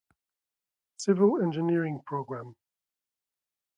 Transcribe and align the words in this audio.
Civil 0.97 1.39
Engineering 1.43 2.01
Programme. 2.03 2.55